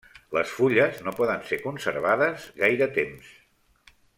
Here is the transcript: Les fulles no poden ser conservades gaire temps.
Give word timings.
Les 0.37 0.53
fulles 0.59 1.03
no 1.07 1.13
poden 1.19 1.45
ser 1.51 1.59
conservades 1.67 2.49
gaire 2.65 2.89
temps. 2.99 3.31